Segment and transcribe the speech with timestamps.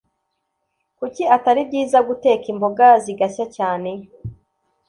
[0.97, 3.91] kuki atari byiza guteka imboga zigashya cyane?